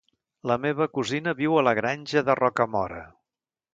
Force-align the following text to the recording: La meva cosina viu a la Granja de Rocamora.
La 0.51 0.55
meva 0.61 0.87
cosina 0.99 1.35
viu 1.41 1.57
a 1.59 1.63
la 1.67 1.73
Granja 1.81 2.25
de 2.31 2.37
Rocamora. 2.41 3.07